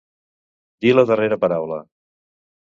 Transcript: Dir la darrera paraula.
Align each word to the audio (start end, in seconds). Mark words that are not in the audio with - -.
Dir 0.85 0.93
la 0.95 1.03
darrera 1.11 1.39
paraula. 1.45 1.79